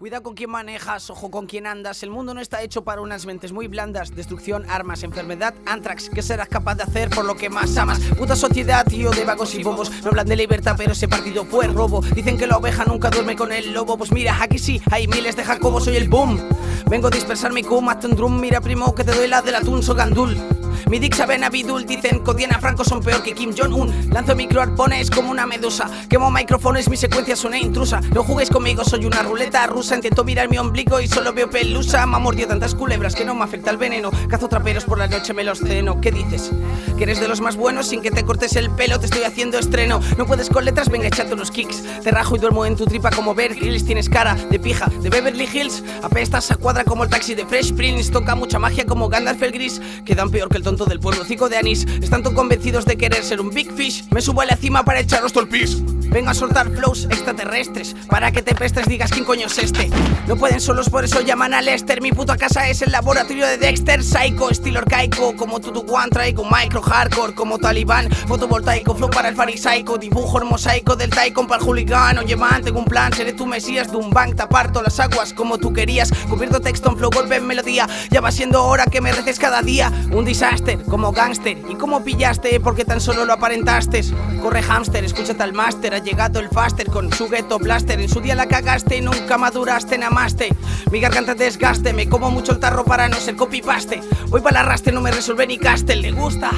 [0.00, 2.02] Cuida con quién manejas, ojo con quién andas.
[2.02, 4.16] El mundo no está hecho para unas mentes muy blandas.
[4.16, 6.08] Destrucción, armas, enfermedad, antrax.
[6.08, 8.00] ¿Qué serás capaz de hacer por lo que más amas?
[8.16, 9.90] Puta sociedad, tío, de vagos y bobos.
[10.02, 12.00] No hablan de libertad, pero ese partido fue robo.
[12.00, 13.98] Dicen que la oveja nunca duerme con el lobo.
[13.98, 16.48] Pues mira, aquí sí, hay miles de Jacobos, soy el boom.
[16.88, 18.40] Vengo a dispersar mi cum, hazte un drum.
[18.40, 20.59] Mira, primo, que te doy la del atún, soy gandul.
[20.88, 24.10] Mi dick sabe Abidul, dicen que Diana Franco son peor que Kim Jong-un.
[24.12, 25.90] Lanzo microarpones como una medusa.
[26.08, 28.00] Quemo micrófonos, mi secuencia suena intrusa.
[28.14, 29.94] No jugues conmigo, soy una ruleta rusa.
[29.94, 32.06] Intento mirar mi ombligo y solo veo pelusa.
[32.06, 34.10] Me ha mordido tantas culebras que no me afecta el veneno.
[34.28, 36.00] Cazo traperos por la noche, me los ceno.
[36.00, 36.50] ¿Qué dices?
[36.96, 38.98] Que eres de los más buenos sin que te cortes el pelo.
[39.00, 40.00] Te estoy haciendo estreno.
[40.16, 41.82] No puedes con letras, venga, échate unos kicks.
[42.02, 43.84] Te rajo y duermo en tu tripa como Bear Grylls.
[43.84, 45.82] Tienes cara de pija de Beverly Hills.
[46.02, 48.10] Apestas a cuadra como el taxi de Fresh Prince.
[48.10, 49.80] Toca mucha magia como Gandalf el Gris.
[50.04, 51.24] Quedan peor que el tonto del pueblo.
[51.24, 51.84] Cico de anís.
[52.00, 54.04] Están tan convencidos de querer ser un Big Fish.
[54.10, 55.82] Me subo a la cima para echaros todo.
[56.10, 59.88] Vengo a soltar flows extraterrestres para que te prestes, digas quién coño es este.
[60.26, 62.02] No pueden solos, por eso llaman a Lester.
[62.02, 64.02] Mi puta casa es el laboratorio de Dexter.
[64.02, 68.10] Psycho, estilo arcaico, como Tutu One, traigo micro hardcore, como Talibán.
[68.10, 69.98] Fotovoltaico, flow para el farisaico.
[69.98, 72.18] Dibujo el mosaico del taikon para el hooligan.
[72.18, 74.34] Oye, man, tengo un plan, seré tu mesías de un bank.
[74.34, 76.10] Taparto las aguas como tú querías.
[76.28, 77.88] Cubierto texto en flow, golpe en melodía.
[78.10, 79.92] Ya va siendo hora que me reces cada día.
[80.10, 81.56] Un disaster, como gangster.
[81.68, 82.58] ¿Y cómo pillaste?
[82.58, 84.04] Porque tan solo lo aparentaste.
[84.42, 88.00] Corre hamster, escúchate al máster llegado el faster con su ghetto blaster.
[88.00, 90.48] En su día la cagaste y nunca maduraste, namaste.
[90.90, 94.00] Mi garganta desgaste, me como mucho el tarro para no ser copypaste.
[94.28, 96.50] Voy para la raste, no me resuelve ni castel, ¿le gusta?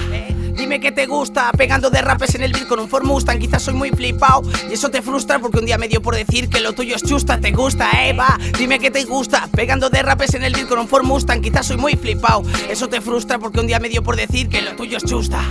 [0.54, 3.62] Dime que te gusta, pegando de rapes en el beat con un Ford Mustang Quizás
[3.62, 6.60] soy muy flipao y eso te frustra porque un día me dio por decir que
[6.60, 8.14] lo tuyo es chusta Te gusta, eh,
[8.58, 11.66] dime que te gusta Pegando de rapes en el beat con un Ford Mustang Quizás
[11.66, 14.76] soy muy flipao Eso te frustra porque un día me dio por decir que lo
[14.76, 15.42] tuyo es chusta